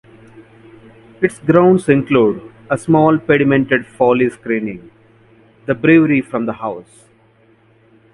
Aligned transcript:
Its 1.21 1.37
grounds 1.37 1.87
include 1.87 2.51
a 2.71 2.75
small 2.75 3.19
pedimented 3.19 3.85
folly 3.85 4.27
screening 4.31 4.89
the 5.67 5.75
brewery 5.75 6.21
from 6.21 6.47
the 6.47 6.53
house. 6.53 7.07